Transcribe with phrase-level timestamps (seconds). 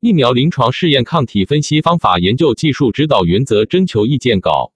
[0.00, 4.72] 疫苗临床试验抗体分析方法研究技术指导原则征求意见稿。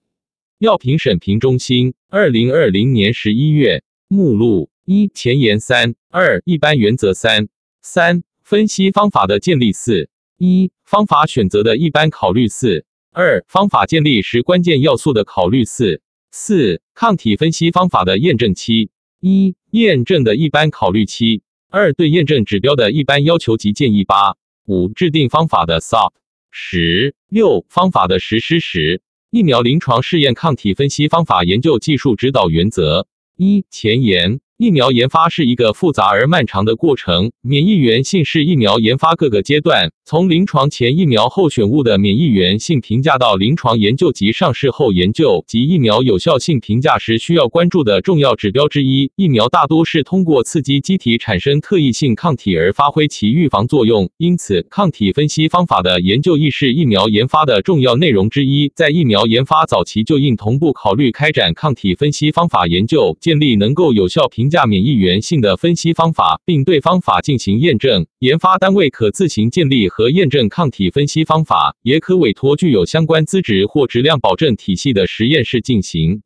[0.59, 3.83] 药品审评中心，二零二零年十一月。
[4.09, 7.49] 目录一前言三二一般原则三
[7.81, 10.09] 三分析方法的建立四
[10.39, 16.01] 一方法选择的一般考虑四二方法建立时关键要素的考虑四
[16.31, 24.37] 四抗体分析方法的验证期一验证的一般考虑七二对验证指标的一般要求及建议八
[24.67, 26.13] 五制定方法的 SOP
[26.51, 33.07] 十六方法的实施时疫苗临床试验抗体分析方法研究技术指导原则。
[33.37, 34.41] 一前沿。
[34.57, 37.33] 疫苗研发是一个复杂而漫长的过程。
[37.43, 49.11] 免疫原性是疫苗研发各个阶段，从临床前疫苗候选物的免疫原性评价到临床研究及上市后研究及疫苗有效性评价时需要关注的重要指标之一。
[49.17, 58.71] 疫苗大多是通过刺激机体产生特异性抗体而发挥其预防作用，因此抗体分析方法的研究亦是疫苗研发的重要内容之一。
[58.77, 64.44] 在疫苗研发早期就应同步考虑开展抗体分析方法研究，建立能够有效评。
[64.45, 68.05] 评价免疫原性的分析方法，并对方法进行验证。
[68.19, 76.21] 研发单位可自行建立和验证抗体分析方法，也可委托具有相关资质或质量保证体系的实验室进行。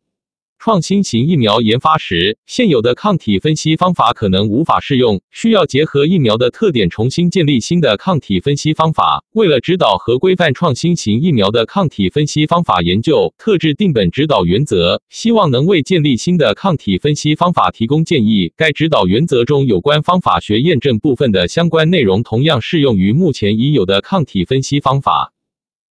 [0.58, 9.24] 创新型疫苗研发时，现有的抗体分析方法可能无法适用，需要结合疫苗的特点，重新建立新的抗体分析方法。
[9.34, 18.52] 为了指导和规范创新型疫苗的抗体分析方法研究，特制定本指导原则，希望能为建立新的抗体分析方法提供建议。
[18.56, 25.32] 该指导原则中有关方法学验证部分的相关内容，同样适用于目前已有的抗体分析方法。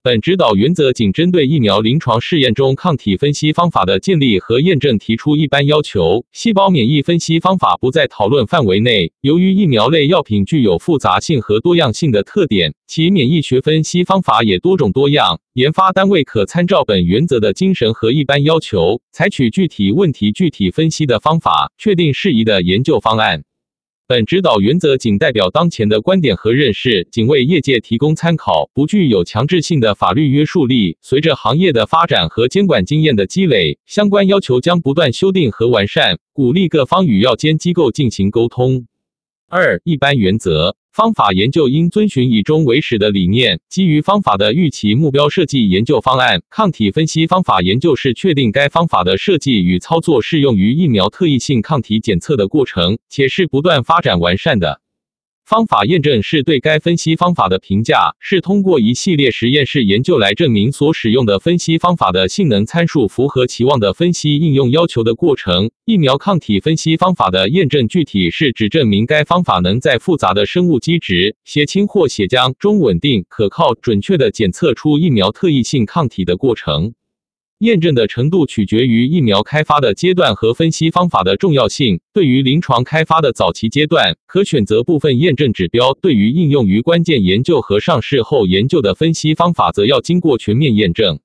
[0.07, 9.11] 本指导原则仅针对疫苗临床试验中抗体分析方法的建立和验证提出一般要求，细胞免疫分析方法不在讨论范围内。
[9.21, 15.41] 由于疫苗类药品具有复杂性和多样性的特点，其免疫学分析方法也多种多样。
[15.55, 23.43] 研发单位可参照本原则的精神和一般要求，采取具体问题具体分析的方法，确定适宜的研究方案。
[24.09, 30.97] 本指导原则仅代表当前的观点和认识，仅为业界提供参考，不具有强制性的法律约束力。
[31.03, 36.21] 随着行业的发展和监管经验的积累，相关要求将不断修订和完善。
[36.33, 38.87] 鼓励各方与药监机构进行沟通。
[39.49, 40.77] 二、一般原则。
[40.97, 46.41] 方法研究应遵循以终为始的理念，基于方法的预期目标设计研究方案。
[46.49, 54.81] 抗体分析方法研究是确定该方法的设计与操作适用于疫苗特异性抗体检测的过程，且是不断发展完善的。
[55.47, 65.71] 方法验证是对该分析方法的评价，是通过一系列实验室研究来证明所使用的分析方法的性能参数符合期望的分析应用要求的过程。
[65.85, 76.95] 疫苗抗体分析方法的验证具体是指证明该方法能在复杂的生物基质、血清或血浆中稳定、可靠、准确地检测出疫苗特异性抗体的过程。
[77.61, 82.01] 验证的程度取决于疫苗开发的阶段和分析方法的重要性。
[82.13, 91.19] 对于临床开发的早期阶段，可选择部分验证指标；对于应用于关键研究和上市后研究的分析方法，则要经过全面验证。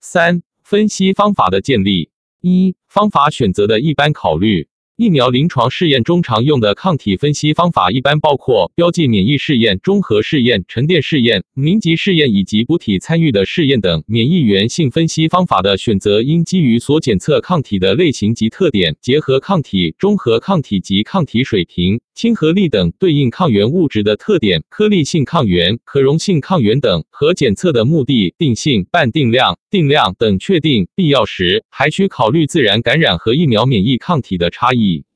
[0.00, 2.10] 三、分析方法的建立：
[2.40, 4.66] 一、方法选择的一般考虑。
[5.00, 14.04] 疫苗临床试验中常用的抗体分析方法一般包括标记免疫试验、中和试验、沉淀试验、凝集试验以及补体参与的试验等。
[14.06, 30.86] 免疫原性分析方法的选择应基于所检测抗体的类型及特点，结合抗体、中和抗体及抗体水平、亲和力等对应抗原物质的特点，颗粒性抗原、可溶性抗原等，和检测的目的、定性、半定量、定量等确定。
[30.94, 35.06] 必要时还需考虑自然感染和疫苗免疫抗体的差异。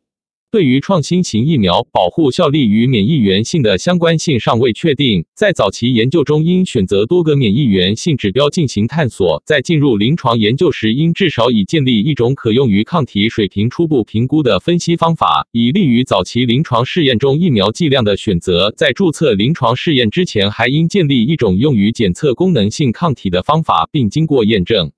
[0.54, 9.42] 对于创新型疫苗保护效力与免疫原性的相关性尚未确定，在早期研究中应选择多个免疫原性指标进行探索。
[9.44, 18.72] 在进入临床研究时，应至少已建立一种可用于抗体水平初步评估的分析方法，以利于早期临床试验中疫苗剂量的选择。
[18.76, 24.92] 在注册临床试验之前，还应建立一种用于检测功能性抗体的方法，并经过验证。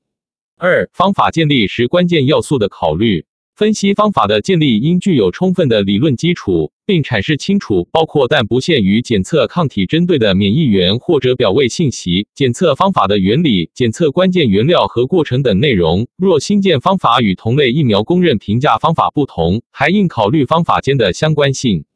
[0.59, 3.25] 二、方法建立时关键要素的考虑。
[3.57, 16.07] 分析方法的建立应具有充分的理论基础，并阐释清楚包括但不限于检测抗体针对的免疫原或者表位信息、检测方法的原理、检测关键原料和过程等内容。
[16.19, 21.87] 若新建方法与同类疫苗公认评价方法不同，还应考虑方法间的相关性。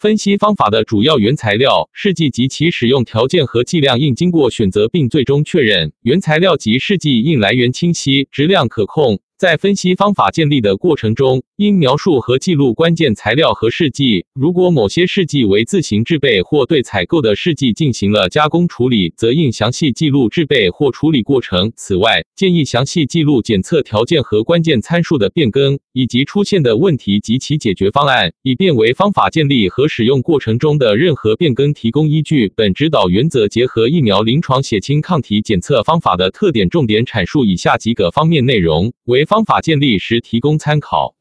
[0.00, 5.92] 分析方法的主要原材料试剂及其使用条件和剂量应经过选择并最终确认。
[6.02, 9.20] 原材料及试剂应来源清晰、质量可控。
[9.38, 14.24] 在分析方法建立的过程中，应描述和记录关键材料和试剂。
[14.32, 21.70] 如果某些试剂为自行制备或对采购的试剂进行了加工处理，则应详细记录制备或处理过程。
[21.76, 32.50] 此外，建议详细记录检测条件和关键参数的变更，以及出现的问题及其解决方案，以便为方法建立和使用过程中的任何变更提供依据。
[32.56, 41.14] 本指导原则结合疫苗临床血清抗体检测方法的特点，重点阐述以下几个方面内容，为方法建立时提供参考。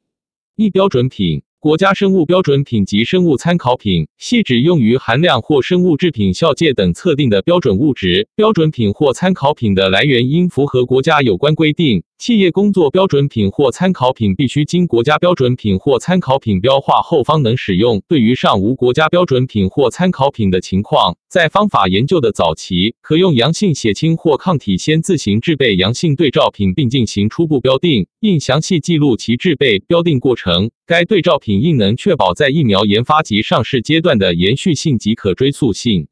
[0.55, 1.41] 一、标准品。
[1.59, 8.27] 国家生物标准品及生物参考品，系指用于含量或生物制品效界等测定的标准物质。
[8.35, 12.03] 标准品或参考品的来源应符合国家有关规定。
[12.25, 18.01] 企业工作标准品或参考品必须经国家标准品或参考品标化后方能使用。
[18.07, 30.71] 对于尚无国家标准品或参考品的情况，在方法研究的早期，可用阳性血清或抗体先自行制备阳性对照品，并进行初步标定，应详细记录其制备标定过程。
[30.87, 36.07] 该对照品应能确保在疫苗研发及上市阶段的延续性及可追溯性。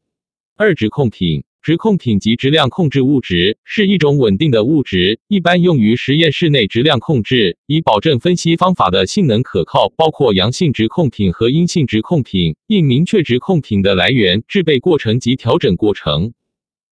[0.58, 1.44] 二、质控品。
[1.64, 9.88] 质控品及质量控制物质是一种稳定的物质，一般用于实验室内质量控制，以保证分析方法的性能可靠。
[9.96, 16.34] 包括阳性质控品和阴性质控品，应明确质控品的来源、制备过程及调整过程。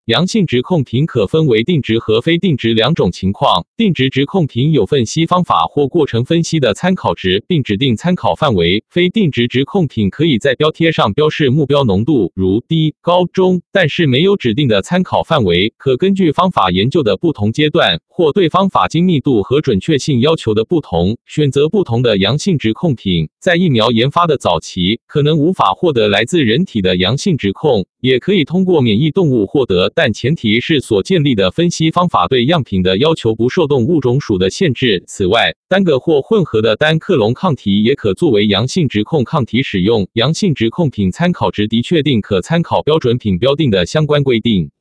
[0.06, 3.68] 阳性质控品可分为定值和非定值两种情况。
[3.78, 15.72] 定值质控品有分析方法或过程分析的参考值，并指定参考范围；非定值质控品可以在标贴上标示目标浓度，如低、高、中，但是没有指定的参考范围。
[15.78, 23.30] 可根据方法研究的不同阶段，或对方法精密度和准确性要求的不同，选择不同的阳性质控品。
[23.40, 29.92] 在疫苗研发的早期，可能无法获得来自人体的阳性质控，也可以通过免疫动物获得。
[29.96, 35.04] 但前提是所建立的分析方法对样品的要求不受动物种属的限制。
[35.08, 40.08] 此外，单个或混合的单克隆抗体也可作为阳性质控抗体使用。
[40.14, 44.72] 阳性质控品参考值的确定可参考标准品标定的相关规定。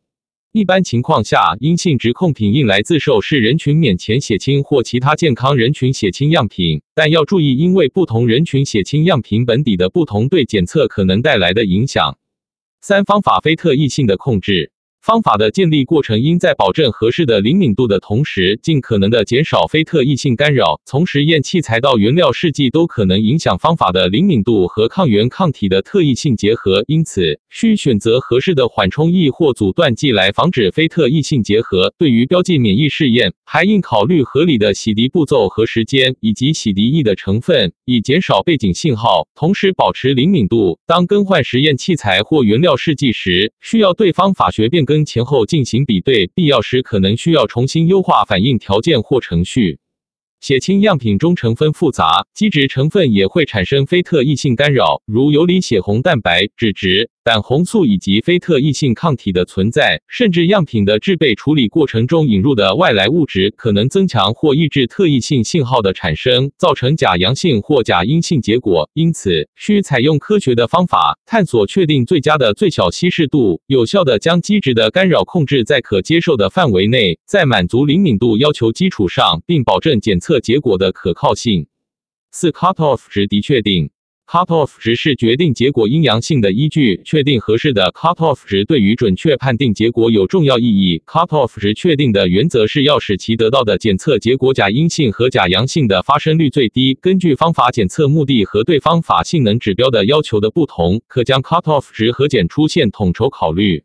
[0.53, 12.19] 一般情况下，阴性质控品应来自受试人群免前血清或其他健康人群血清样品，但要注意，因为不同人群血清样品本底的不同，对检测可能带来的影响。
[12.83, 14.73] 三方法非特异性的控制。
[15.03, 20.79] 方法的建立过程应在保证合适的灵敏度的同时，尽可能的减少非特异性干扰。
[20.85, 31.95] 从实验器材到原料试剂都可能影响方法的灵敏度和抗原抗体的特异性结合，因此需选择合适的缓冲液或阻断剂来防止非特异性结合。
[31.97, 40.79] 对于标记免疫试验，还应考虑合理的洗涤步骤和时间，以及洗涤液的成分，以减少背景信号，同时保持灵敏度。
[40.87, 44.90] 当更换实验器材或原料试剂时，需要对方法学变更。
[44.91, 49.79] 跟前后进行比对，必要时可能需要重新优化反应条件或程序。
[50.41, 57.09] 血清样品中成分复杂，基质成分也会产生非特异性干扰，如游离血红蛋白、脂质。
[57.23, 68.89] 胆红素以及非特异性抗体的存在，甚至样品的制备处理过程中引入的外来物质，可能增强或抑制特异性信号的产生，造成假阳性或假阴性结果。
[68.95, 81.67] 因此，需采用科学的方法，探索确定最佳的最小稀释度，有效的将基质的干扰控制在可接受的范围内，在满足灵敏度要求基础上，并保证检测结果的可靠性。
[82.33, 83.91] 四 cutoff 值的确定。
[84.31, 91.03] Cutoff 值是决定结果阴阳性的依据，确定合适的 Cutoff 值对于准确判定结果有重要意义。
[91.05, 96.97] Cutoff 值确定的原则是要使其得到的检测结果假阴性和假阳性的发生率最低。
[97.03, 103.83] 根据方法检测目的和对方法性能指标的要求的不同，可将 Cutoff 值和检出现统筹考虑。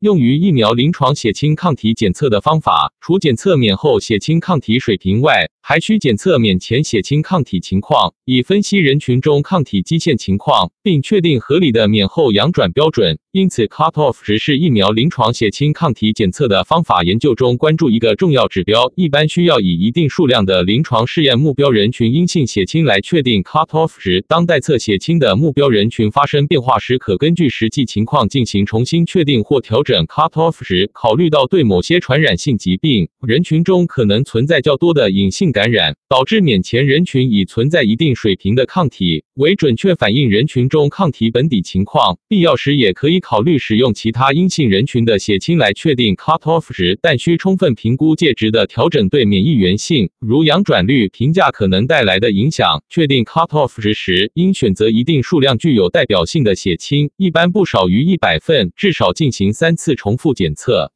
[0.00, 13.18] 用于疫苗临床血清抗体检测的方法，除检测免后血清抗体水平外，还需检测免前血清抗体情况，以分析人群中抗体基线情况，并确定合理的免后阳转标准。
[13.32, 18.92] 因此，cutoff 值是疫苗临床血清抗体检测的方法研究中关注一个重要指标。
[18.94, 24.22] 一般需要以一定数量的临床试验目标人群阴性血清来确定 cutoff 值。
[24.28, 30.90] 当待测血清的目标人群发生变化时，可根据实际情况进行重新确定或调整 cutoff 值。
[30.92, 35.53] 考虑到对某些传染性疾病人群中可能存在较多的隐性。
[35.54, 52.82] 感染导致免前人群已存在一定水平的抗体，为准确反映人群中抗体本底情况，必要时也可以考虑使用其他阴性人群的血清来确定 cutoff 值，但需充分评估介质的调整对免疫原性，如阳转率评价可能带来的影响。
[52.90, 60.90] 确定 cutoff 值时，应选择一定数量具有代表性的血清，一般不少于一百份，至少进行三次重复检测。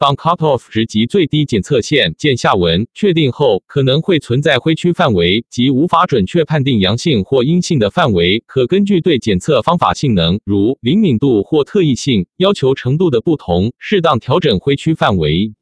[0.00, 15.52] 当 cutoff 值及最低检测线见下文确定后，可能会存在灰区范围及无法准确判定阳性或阴性的范围，可根据对检测方法性能，如灵敏度或特异性要求程度的不同，适当调整灰区范围。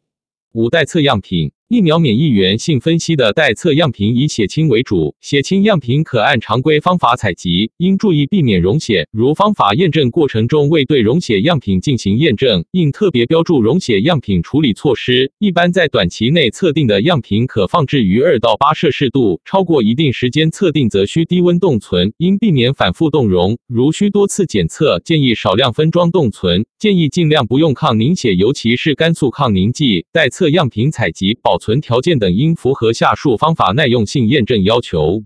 [0.52, 1.52] 五代测样品。
[1.68, 9.08] 疫苗免疫原性分析的待测样品以血清为主，血清样品可按常规方法采集，应注意避免溶血。
[9.11, 15.32] 如方法验证过程中未对溶血样品进行验证，应特别标注溶血样品处理措施。
[15.40, 23.58] 一般在短期内测定的样品可放置于二到八摄氏度，超过一定时间测定则需低温冻存，应避免反复冻溶。
[23.66, 30.06] 如需多次检测，建议少量分装冻存，建议尽量不用抗凝血，尤其是甘肃抗凝剂。
[30.12, 31.56] 待测样品采集保。
[31.57, 35.23] 保存条件等应符合下述方法耐用性验证要求。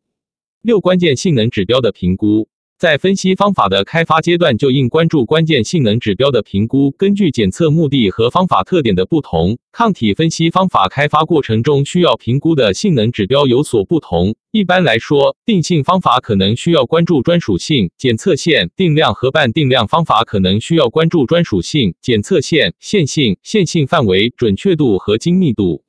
[0.63, 2.47] 六、关键性能指标的评估，
[2.79, 6.93] 在分析方法的开发阶段就应关注关键性能指标的评估。
[6.93, 14.37] 根据检测目的和方法特点的不同，抗体分析方法开发过程中需要评估的性能指标有所不同。
[14.53, 25.83] 一般来说，定性方法可能需要关注专属性检测线，定量和半定量方法可能需要关注专属性检测线、线性、线性范围、准确度和精密度。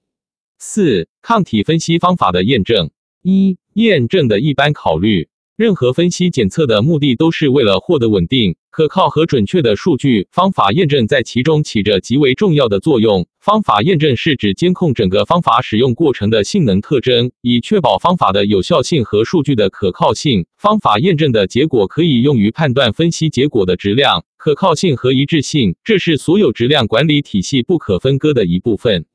[0.63, 2.91] 四、抗体分析方法的验证。
[3.24, 5.27] 一、验证的一般考虑。
[5.58, 10.27] 任何分析检测的目的都是为了获得稳定、可靠和准确的数据。
[10.32, 13.27] 方法验证在其中起着极为重要的作用。
[13.39, 20.46] 方法验证是指监控整个方法使用过程的性能特征，以确保方法的有效性和数据的可靠性。
[20.60, 29.06] 方法验证的结果可以用于判断分析结果的质量、可靠性和一致性，这是所有质量管理体系不可分割的一部分。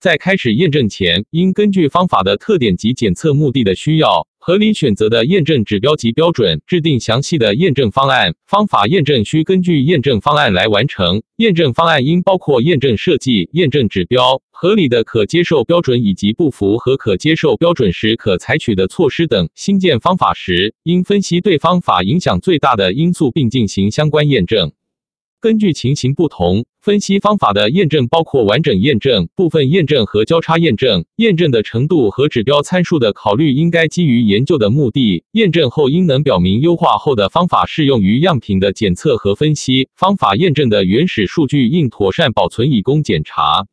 [0.00, 8.34] 在开始验证前，应根据方法的特点及检测目的的需要，合理选择的验证指标及标准，制定详细的验证方案。
[8.46, 11.22] 方法验证需根据验证方案来完成。
[11.36, 19.50] 验证方案应包括验证设计、验证指标、合理的可接受标准以及不符合可接受标准时可采取的措施等。
[19.54, 24.72] 新建方法时，应分析对方法影响最大的因素，并进行相关验证。
[25.42, 31.06] 根据情形不同，分析方法的验证包括完整验证、部分验证和交叉验证。
[31.16, 35.24] 验证的程度和指标参数的考虑应该基于研究的目的。
[35.32, 39.88] 验证后应能表明优化后的方法适用于样品的检测和分析。
[39.96, 43.66] 方法验证的原始数据应妥善保存以供检查。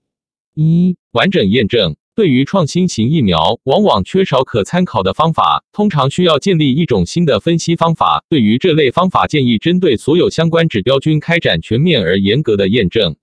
[0.56, 1.98] 一、完整验证。
[2.18, 8.24] 对于创新型疫苗，往往缺少可参考的方法，通常需要建立一种新的分析方法。
[8.28, 13.16] 对于这类方法，建议针对所有相关指标均开展全面而严格的验证。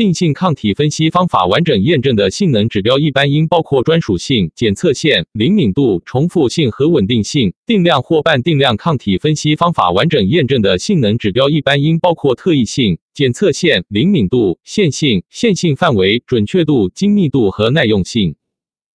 [0.00, 7.52] 定性抗体分析方法完整验证的性能指标一般应包括专属性检测线、灵敏度、重复性和稳定性。
[7.66, 18.36] 定量或半定量抗体分析方法完整验证的性能指标一般应包括特异性检测线、灵敏度、线性、线性范围、准确度、精密度和耐用性。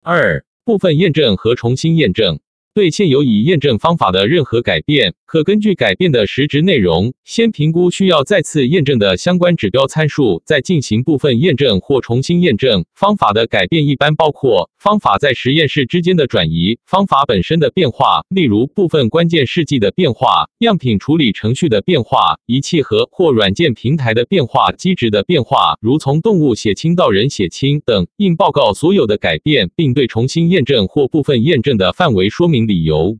[0.01, 2.39] 二、部分验证和重新验证。
[2.75, 12.85] 对现有已验证方法的任何改变，可根据改变的实质内容，先评估需要再次验证的相关指标参数，再进行部分验证或重新验证。
[12.95, 28.07] 方法的改变一般包括方法在实验室之间的转移、方法本身的变化，例如部分关键试剂的变化、样品处理程序的变化、仪器和或软件平台的变化、机制的变化，如从动物血清到人血清等。
[28.15, 32.65] 应报告所有的改变，并对重新验证或部分验证的范围说明。
[32.65, 33.17] 理由，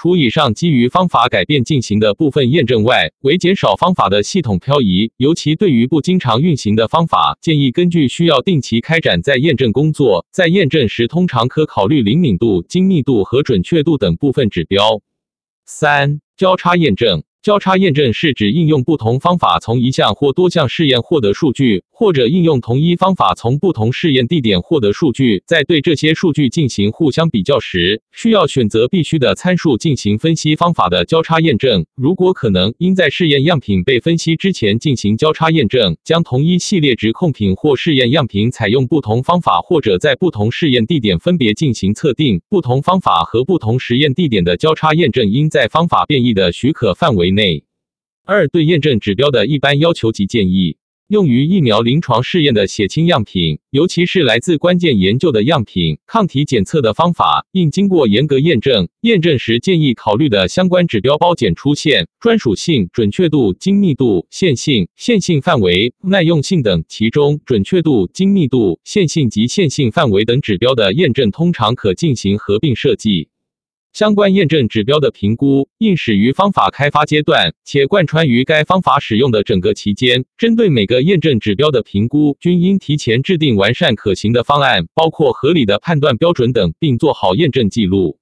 [0.00, 10.24] 除以上基于方法改变进行的部分验证外，为减少方法的系统漂移，尤其对于不经常运行的方法，建议根据需要定期开展再验证工作。
[10.30, 15.00] 在验证时，通常可考虑灵敏度、精密度和准确度等部分指标。
[15.66, 17.24] 三、交叉验证。
[17.42, 31.86] 交叉验证是指应用不同方法从一项或多项试验获得数据，或者应用同一方法从不同试验地点获得数据，在对这些数据进行互相比较时，需要选择必须的参数进行分析方法的交叉验证。
[31.94, 35.96] 如果可能，应在试验样品被分析之前进行交叉验证。
[36.04, 42.40] 将同一系列值控品或试验样品采用不同方法，或者在不同试验地点分别进行测定。
[42.48, 47.48] 不同方法和不同实验地点的交叉验证应在方法变异的许可范围内。
[47.48, 47.64] 内
[48.24, 58.86] 二对验证指标的一般要求及建议，用于疫苗临床试验的血清样品，尤其是来自关键研究的样品，抗体检测的方法应经过严格验证。
[59.00, 66.84] 验证时建议考虑的相关指标包检出现专属性、准确度、精密度、线性、线性范围、耐用性等。
[66.86, 73.28] 其中，准确度、精密度、线性及线性范围等指标的验证通常可进行合并设计。
[73.92, 80.24] 相关验证指标的评估应始于方法开发阶段，且贯穿于该方法使用的整个期间。
[80.36, 88.18] 针对每个验证指标的评估，均应提前制定完善可行的方案，包括合理的判断标准等，并做好验证记录。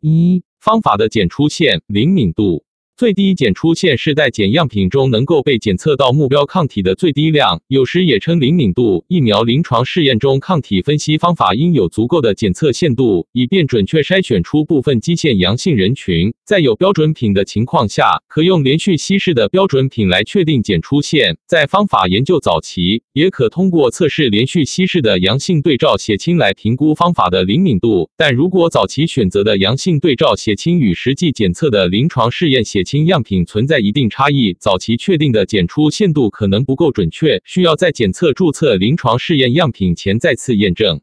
[0.00, 2.64] 一、方法的检出线灵敏度。
[2.98, 9.04] 最低检出线是待检样品中能够被检测到目标抗体的最低量，有时也称灵敏度。
[9.06, 16.34] 疫苗临床试验中，抗体分析方法应有足够的检测限度，以便准确筛选出部分基线阳性人群。
[16.44, 21.36] 在有标准品的情况下，可用连续稀释的标准品来确定检出线。
[21.46, 28.10] 在方法研究早期，也可通过测试连续稀释的阳性对照血清来评估方法的灵敏度。
[28.16, 41.02] 但如果早期选择的阳性对照血清与实际检测的临床试验血清样品存在一定差异，早期确定的检出限度可能不够准确，需要在检测注册临床试验样品前再次验证。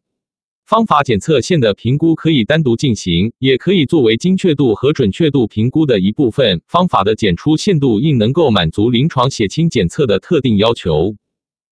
[0.65, 6.59] 方法检测线的评估可以单独进行，也可以作为精确度和准确度评估的一部分。
[6.67, 11.15] 方法的检出限度应能够满足临床血清检测的特定要求。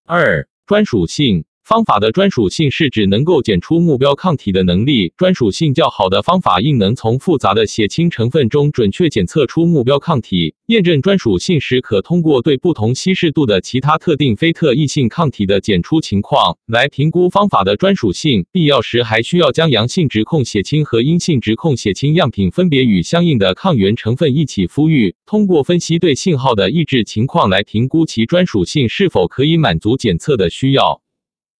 [0.06, 1.44] 二、专属性。
[1.66, 5.14] 方法的专属性是指能够检出目标抗体的能力。
[5.16, 10.56] 专属性较好的方法应能从复杂的血清成分中准确检测出目标抗体。
[10.68, 18.46] 验证专属性时，可通过对不同稀释度的其他特定非特异性抗体的检出情况来评估方法的专属性。
[18.52, 31.03] 必要时，还需要将阳性质控血清和阴性质控血清样品分别与相应的抗原成分一起敷育，通过分析对信号的抑制情况来评估其专属性是否可以满足检测的需要。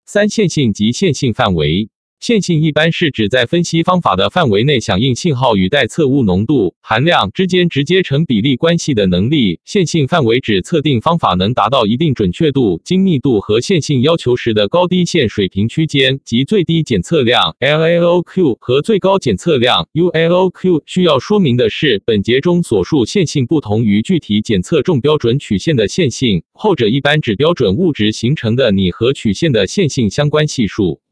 [0.06, 1.93] 三线性及线性范围。
[2.24, 9.60] 线性一般是指在分析方法的范围内响应信号与待测物浓度含量之间直接成比例关系的能力。
[9.66, 20.82] 线性范围指测定方法能达到一定准确度、精密度和线性要求时的高低线水平区间，即最低检测量 LAOQ 和最高检测量 ULOQ。
[20.86, 31.03] 需要说明的是，本节中所述线性不同于具体检测中标准曲线的线性，后者一般指标准物质形成的拟合曲线的线性相关系数。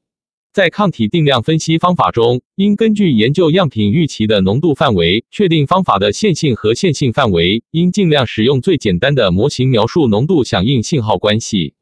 [0.54, 7.64] 在抗体定量分析方法中，应根据研究样品预期的浓度范围，确定方法的线性和线性范围。
[7.72, 11.76] 应尽量使用最简单的模型描述浓度响应信号关系。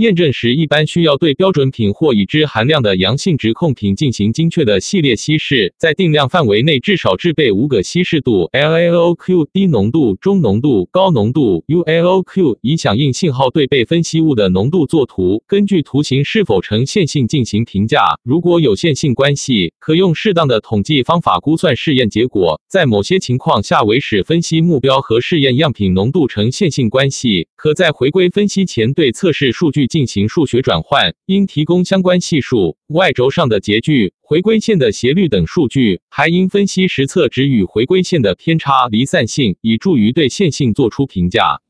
[0.00, 18.18] 验证时，一般需要对标准品或已知含量的阳性值控品进行精确的系列稀释，在定量范围内至少制备五个稀释度：LAOQ 低浓度、中浓度、高浓度 ULOQ，以响应信号对被分析物的浓度作图，根据图形是否呈线性进行评价。
[18.24, 22.58] 如果有线性关系，可用适当的统计方法估算试验结果。
[22.70, 29.86] 在某些情况下，为使分析目标和试验样品浓度呈线性关系，可在回归分析前对测试数据。
[29.86, 41.60] 进行数学转换，应提供相关系数、y 轴上的截距、回归线的斜率等数据，还应分析实测值与回归线的偏差离散性，以助于对线性做出评价。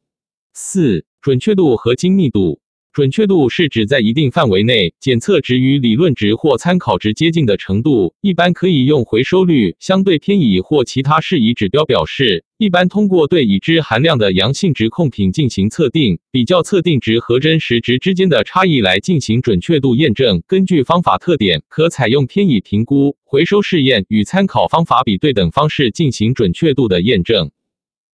[0.54, 2.59] 四、准确度和精密度。
[2.92, 12.44] 准确度是指在一定范围内，检测值与理论值或参考值接近的程度，一般可以用回收率、相对偏移或其他适宜指标表示。
[12.58, 20.42] 一般通过对已知含量的阳性值控品进行测定，比较测定值和真实值之间的差异来进行准确度验证。
[20.46, 27.50] 根据方法特点，可采用偏移评估、回收试验与参考方法比对等方式进行准确度的验证。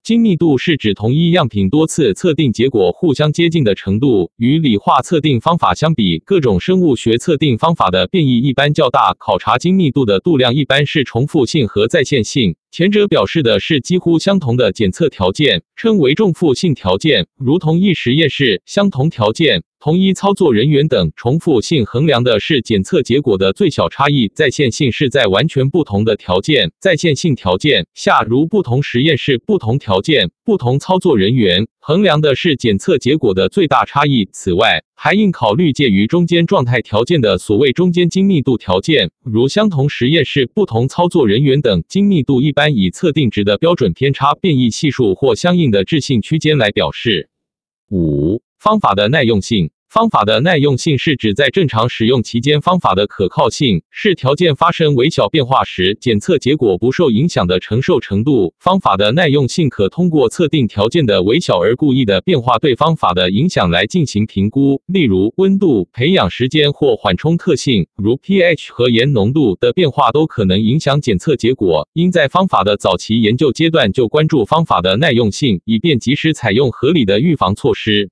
[0.07, 4.31] 精密度是指同一样品多次测定结果互相接近的程度。
[4.37, 9.17] 与理化测定方法相比，各种生物学测定方法的变异一般较大。
[9.19, 12.55] 考察精密度的度量一般是重复性和再现性。
[12.71, 19.65] 前者表示的是几乎相同的检测条件，称为重复性条件，如同一实验室相同条件。
[19.87, 34.29] 同一操作人员等重复性衡量的是检测结果的最小差异，在线性是在完全不同的条件在线性条件下，如不同实验室、不同条件、不同操作人员衡量的是检测结果的最大差异。
[34.33, 41.85] 此外，还应考虑介于中间状态条件的所谓中间精密度条件，如相同实验室、不同操作人员等。
[41.89, 47.29] 精密度一般以测定值的标准偏差变异系数或相应的置信区间来表示。
[47.89, 49.71] 五、方法的耐用性。
[49.89, 58.53] 方法的耐用性是指在正常使用期间，方法的可靠性是条件发生微小变化时，检测结果不受影响的承受程度。
[58.59, 71.89] 方法的耐用性可通过测定条件的微小而故意的变化对方法的影响来进行评估，例如温度、培养时间或缓冲特性，如 pH 和盐浓度的变化都可能影响检测结果。
[71.95, 78.11] 应在方法的早期研究阶段就关注方法的耐用性，以便及时采用合理的预防措施。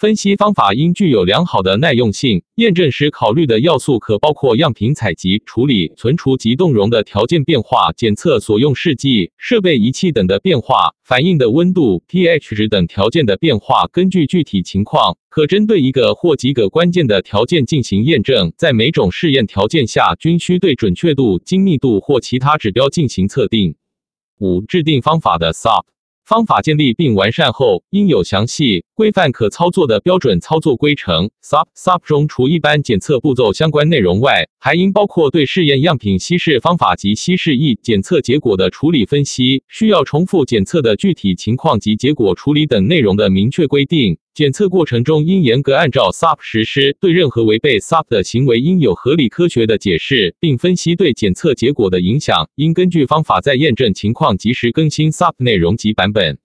[0.00, 2.42] 分析方法应具有良好的耐用性。
[2.54, 13.90] 验证时考虑的要素可包括样品采集、处理、存储及动容的条件变化、检测所用试剂、设备仪器等的变化、反应的温度、pH 值等条件的变化。
[13.92, 18.54] 根据具体情况，可针对一个或几个关键的条件进行验证。
[18.56, 23.74] 在每种试验条件下，均需对准确度、精密度或其他指标进行测定。
[24.38, 25.84] 五、制定方法的 SOP。
[26.30, 31.28] 方法建立并完善后，应有详细、规范、可操作的标准操作规程。
[31.42, 44.16] Sub Sub 中除一般检测步骤相关内容外，还应包括对试验样品稀释方法及稀释液检测结果的处理分析、需要重复检测的具体情况及结果处理等内容的明确规定。
[44.40, 52.48] 检测过程中应严格按照 SOP 实施，对任何违背 SOP 的行为应有合理科学的解释，并分析对检测结果的影响。
[52.54, 56.38] 应根据方法在验证情况及时更新 SOP 内容及版本。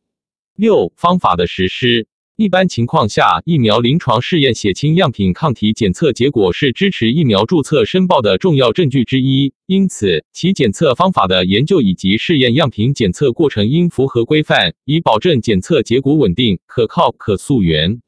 [0.57, 2.05] 六、方法的实施。
[2.37, 18.01] 一般情况下，疫苗临床试验血清样品抗体检测结果是支持疫苗注册申报的重要证据之一，因此其检测方法的研究以及试验样品检测过程应符合规范，以保证检测结果稳定、可靠、可溯源。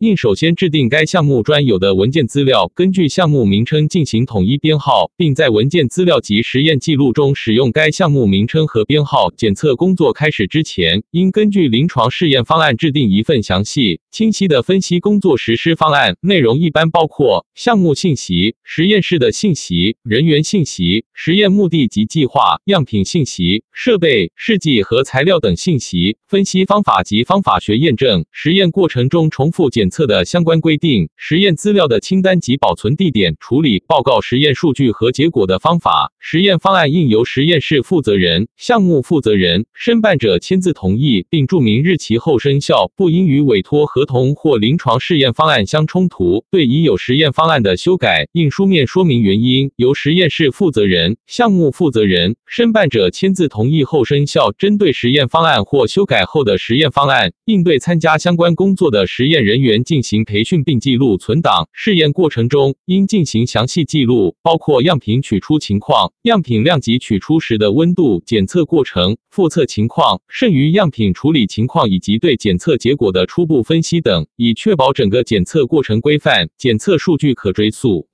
[0.00, 9.30] 应首先制定该项目专有的文件资料，根据项目名称进行统一编号，并在文件资料及实验记录中使用该项目名称和编号。
[9.36, 16.16] 检测工作开始之前，应根据临床试验方案制定一份详细、清晰的分析工作实施方案。
[16.22, 29.89] 内容一般包括项目信息、实验室的信息、人员信息、实验目的及计划、样品信息、设备、试剂和材料等信息、分析方法及方法学验证、实验过程中重复检。
[29.90, 36.12] 测的相关规定、实验资料的清单及保存地点、处理报告实验数据和结果的方法。
[36.18, 46.44] 实验方案应由实验室负责人、项目负责人、申办者签字同意，并注明日期后生效，不应与委托合同或临床试验方案相冲突。
[46.50, 54.52] 对已有实验方案的修改，应书面说明原因，由实验室负责人、项目负责人、申办者签字同意后生效。
[54.58, 59.79] 针对实验方案或修改后的实验方案，应对参加相关工作的实验人员。
[59.84, 61.68] 进行培训并记录存档。
[61.72, 78.08] 试验过程中应进行详细记录，包括样品取出情况、样品量及取出时的温度、检测过程、复测情况、剩余样品处理情况以及对检测结果的初步分析等，以确保整个检测过程规范，检测数据可追溯。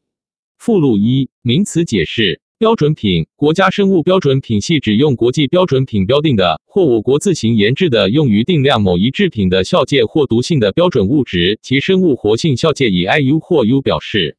[0.58, 2.40] 附录一：名词解释。
[2.58, 14.38] 标准品，国家生物标准品系指用国际标准品标定的，或我国自行研制的，用于定量某一制品的效界或毒性的标准物质，其生物活性效界以 IU 或 U 表示。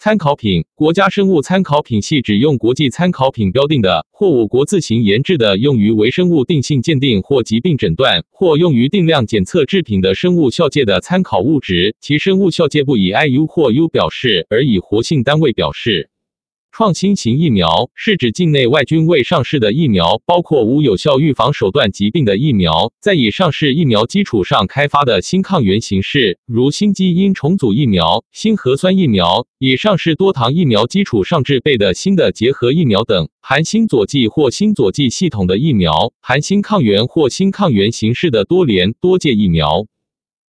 [0.00, 16.10] 参考品，国家生物参考品系指用国际参考品标定的，或我国自行研制的，用于微生物定性鉴定或疾病诊断，或用于定量检测制品的生物效界的参考物质，其生物效界不以 IU 或 U 表示，而以活性单位表示。
[16.76, 39.86] 创新型疫苗是指境内外均未上市的疫苗，包括无有效预防手段疾病的疫苗，在已上市疫苗基础上开发的新抗原形式，如新基因重组疫苗、新核酸疫苗；已上市多糖疫苗基础上制备的新的结合疫苗等，含新佐剂或新佐剂系统的疫苗，含新抗原或新抗原形式的多联多界疫苗。